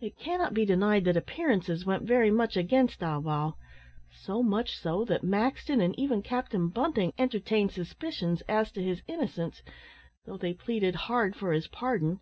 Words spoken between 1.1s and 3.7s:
appearances went very much against Ah wow